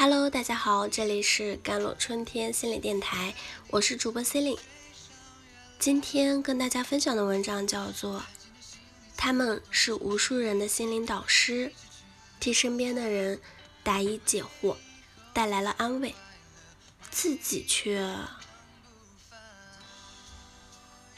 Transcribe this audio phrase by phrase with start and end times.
[0.00, 3.34] Hello，大家好，这里是甘露春天心理电台，
[3.70, 4.60] 我是主播 c e l i n e
[5.80, 8.20] 今天跟大家分享的文章叫做
[9.16, 11.72] 《他们是无数人的心灵导师，
[12.38, 13.40] 替身边的人
[13.82, 14.76] 答疑解惑，
[15.32, 16.14] 带来了安慰，
[17.10, 18.08] 自己却……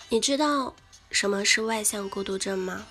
[0.08, 0.74] 你知道
[1.10, 2.86] 什么是外向孤独症吗？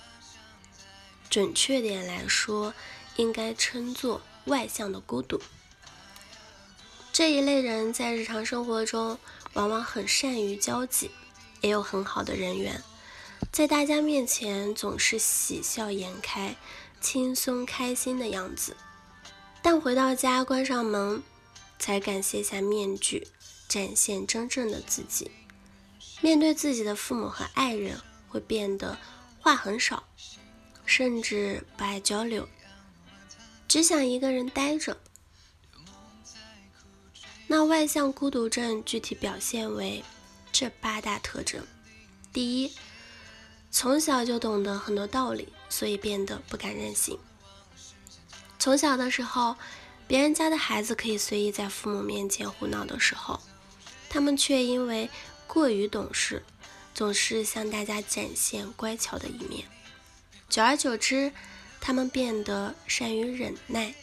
[1.32, 2.76] 准确点来说，
[3.16, 5.42] 应该称作外向的孤独。
[7.20, 9.20] 这一类人在日常生活中
[9.52, 11.12] 往往很善于交际，
[11.60, 12.82] 也有很好的人缘，
[13.52, 16.56] 在大家面前总是喜笑颜开、
[17.02, 18.78] 轻松开心的样子。
[19.62, 21.22] 但回到家关上门，
[21.78, 23.28] 才敢卸下面具，
[23.68, 25.30] 展现真正的自己。
[26.22, 28.98] 面对自己的父母和爱人，会变得
[29.42, 30.06] 话很少，
[30.86, 32.48] 甚至不爱交流，
[33.68, 34.96] 只想一个人待着。
[37.52, 40.04] 那外向孤独症具体表现为
[40.52, 41.66] 这八大特征：
[42.32, 42.72] 第一，
[43.72, 47.18] 从小就懂得很多道理，所以变得不敢任性。
[48.60, 49.56] 从小的时候，
[50.08, 53.40] 别人家的孩子可以随意在父母面前胡闹的时候，
[54.12, 55.10] 他们却因为
[55.48, 56.44] 过于懂事，
[56.94, 59.66] 总是向大家展现乖巧的一面。
[60.48, 61.32] 久而久之，
[61.82, 63.96] 他们变得善于忍耐，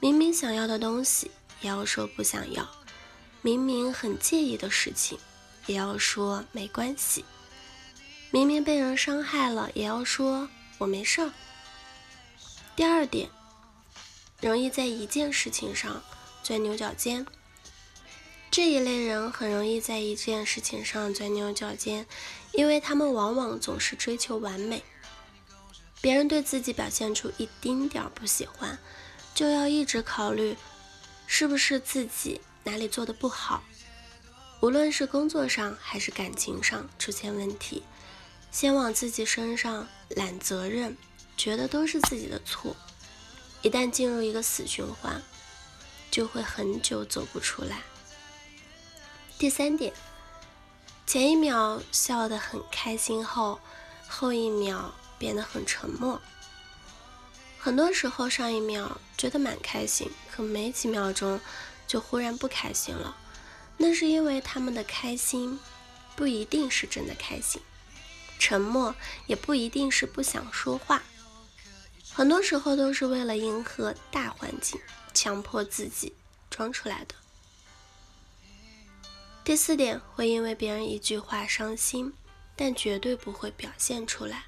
[0.00, 1.30] 明明想要的东西。
[1.66, 2.68] 要说不想要，
[3.42, 5.18] 明明很介意的事情，
[5.66, 7.24] 也要说没关系；
[8.30, 11.32] 明明被人伤害了，也要说我没事儿。
[12.74, 13.30] 第二点，
[14.40, 16.02] 容易在一件事情上
[16.42, 17.26] 钻牛角尖。
[18.50, 22.06] 这一类人很容易在一件事情上钻牛角尖，
[22.52, 24.82] 因为他们往往总是追求完美。
[26.00, 28.78] 别人对自己表现出一丁点儿不喜欢，
[29.34, 30.56] 就要一直考虑。
[31.26, 33.62] 是不是自己哪里做的不好？
[34.60, 37.82] 无论是工作上还是感情上出现问题，
[38.50, 40.96] 先往自己身上揽责任，
[41.36, 42.74] 觉得都是自己的错。
[43.62, 45.22] 一旦进入一个死循环，
[46.10, 47.82] 就会很久走不出来。
[49.38, 49.92] 第三点，
[51.06, 53.60] 前一秒笑得很开心后，
[54.08, 56.20] 后一秒变得很沉默。
[57.66, 61.40] 很多时候，上一秒觉得蛮开心，可没几秒钟
[61.84, 63.16] 就忽然不开心了。
[63.76, 65.58] 那是因为他们的开心
[66.14, 67.60] 不一定是真的开心，
[68.38, 68.94] 沉默
[69.26, 71.02] 也不一定是不想说话。
[72.12, 74.80] 很多时候都是为了迎合大环境，
[75.12, 76.12] 强迫自己
[76.48, 77.16] 装出来的。
[79.42, 82.12] 第四点，会因为别人一句话伤心，
[82.54, 84.44] 但绝对不会表现出来。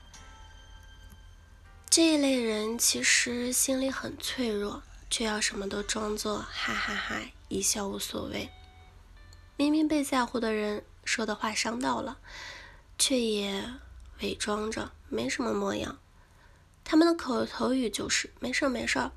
[1.90, 8.50] 这一类人其实心里很脆弱，却要什么都装作哈哈哈一笑无所谓。
[9.56, 12.18] 明明被在乎的人说的话伤到了，
[12.98, 13.64] 却也
[14.20, 15.98] 伪装着没什么模样。
[16.84, 19.10] 他们的口头语就是没事儿没事儿，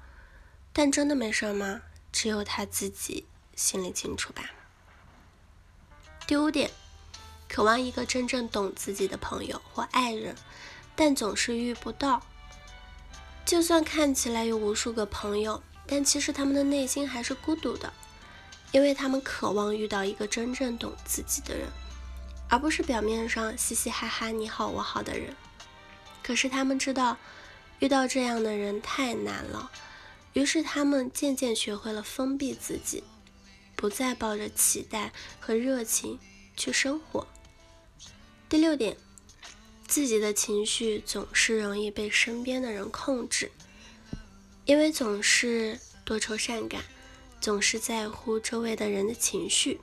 [0.71, 1.81] 但真的没事儿吗？
[2.11, 4.49] 只有他自己心里清楚吧。
[6.25, 6.71] 第五点，
[7.49, 10.35] 渴望一个真正懂自己的朋友或爱人，
[10.95, 12.23] 但总是遇不到。
[13.45, 17.91] 就算看起来有无数个朋友，但其实他们的内心还是孤独的，
[18.71, 21.67] 因为他们渴望遇到一个真正懂自己的人，
[22.47, 25.35] 而不是表面上嘻嘻哈哈你好我好的人。
[26.23, 27.17] 可是他们知道，
[27.79, 29.69] 遇到这样的人太难了，
[30.33, 33.03] 于是他们渐渐学会了封闭自己，
[33.75, 36.17] 不再抱着期待和热情
[36.55, 37.27] 去生活。
[38.47, 38.95] 第六点。
[39.91, 43.51] 自己的情绪总是容易被身边的人控制，
[44.63, 46.81] 因为总是多愁善感，
[47.41, 49.81] 总是在乎周围的人的情绪，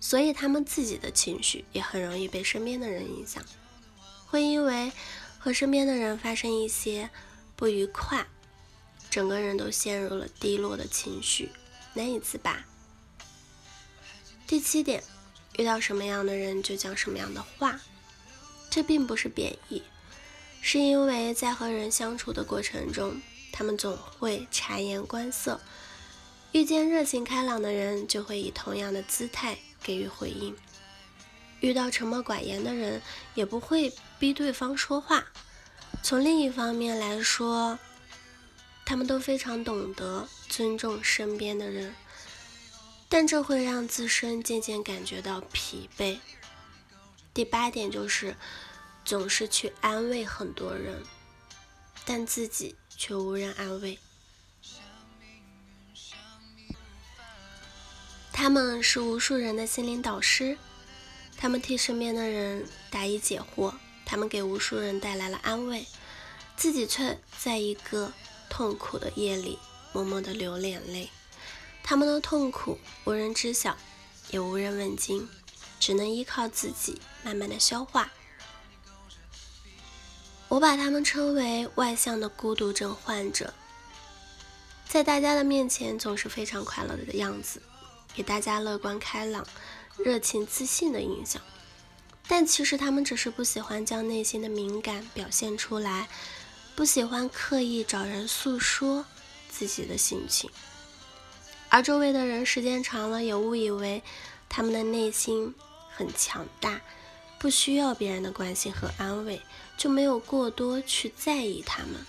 [0.00, 3.44] 所以他们自己的情绪也很容易被身边的人影响，
[4.26, 4.90] 会因为
[5.38, 7.08] 和身边的人发生一些
[7.54, 8.26] 不愉快，
[9.08, 11.48] 整个人都陷入了低落的情绪，
[11.92, 12.64] 难以自拔。
[14.48, 15.04] 第七点，
[15.58, 17.80] 遇到什么样的人就讲什么样的话。
[18.74, 19.84] 这并不是贬义，
[20.60, 23.22] 是因为在和人相处的过程中，
[23.52, 25.60] 他们总会察言观色，
[26.50, 30.54] 遇见热情开朗的人，就会以同样的姿态给予回应；
[31.60, 33.00] 遇到沉默寡言的人，
[33.36, 35.24] 也不会逼对方说话。
[36.02, 37.78] 从另一方面来说，
[38.84, 41.94] 他们都非常懂得尊重身边的人，
[43.08, 46.18] 但这会让自身渐渐感觉到疲惫。
[47.34, 48.36] 第八点就是，
[49.04, 51.02] 总是去安慰很多人，
[52.04, 53.98] 但自己却无人安慰。
[58.32, 60.56] 他们是无数人的心灵导师，
[61.36, 63.74] 他们替身边的人答疑解惑，
[64.06, 65.86] 他们给无数人带来了安慰，
[66.56, 68.12] 自己却在一个
[68.48, 69.58] 痛苦的夜里
[69.92, 71.10] 默默的流眼泪。
[71.82, 73.76] 他们的痛苦无人知晓，
[74.30, 75.28] 也无人问津，
[75.84, 78.10] 只能依靠自己慢慢的消化。
[80.48, 83.52] 我把他们称为外向的孤独症患者，
[84.88, 87.60] 在大家的面前总是非常快乐的样子，
[88.14, 89.46] 给大家乐观开朗、
[89.98, 91.42] 热情自信的印象。
[92.26, 96.08] 但其实他们只是不喜欢将内心的敏感表现出来，
[96.74, 99.04] 不喜欢刻意找人诉说
[99.50, 100.48] 自己的心情，
[101.68, 104.02] 而周围的人时间长了也误以为
[104.48, 105.54] 他们的内心
[105.94, 106.80] 很强大。
[107.38, 109.42] 不需要别人的关心和安慰，
[109.76, 112.06] 就没有过多去在意他们。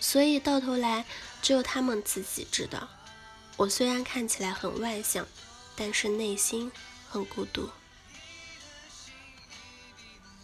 [0.00, 1.04] 所以到头来，
[1.40, 2.88] 只有他们自己知道，
[3.56, 5.28] 我虽然看起来很外向，
[5.76, 6.72] 但是内心
[7.08, 7.70] 很孤独。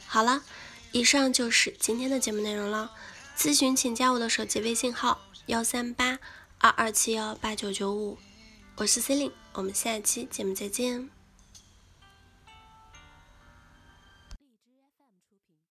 [0.07, 0.45] 好了，
[0.93, 2.93] 以上就是今天的节目内容了。
[3.37, 6.21] 咨询请加我的手机微信号：幺三八
[6.59, 8.17] 二二七幺八九九五，
[8.77, 11.22] 我是 C e l i n e 我们下期节目再见。